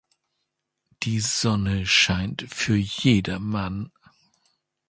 Die 1.03 1.19
Sonne 1.19 1.85
scheint 1.85 2.47
für 2.51 2.75
jedermann. 2.75 3.91